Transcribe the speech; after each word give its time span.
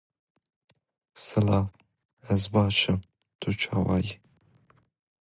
Danielle 1.13 1.69
gives 2.27 2.47
in 2.47 2.51
but 2.55 2.57
Andrew 2.57 3.01
drives 3.39 3.67
away 3.71 3.99
in 3.99 4.01
his 4.01 4.15
car. 4.17 4.21